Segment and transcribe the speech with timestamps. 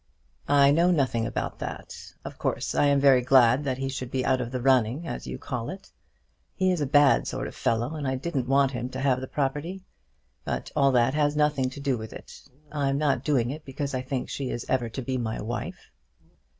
[0.47, 1.95] "I know nothing about that.
[2.25, 5.27] Of course I am very glad that he should be out of the running, as
[5.27, 5.91] you call it.
[6.55, 9.27] He is a bad sort of fellow, and I didn't want him to have the
[9.27, 9.83] property.
[10.43, 12.41] But all that has had nothing to do with it.
[12.71, 15.91] I'm not doing it because I think she is ever to be my wife."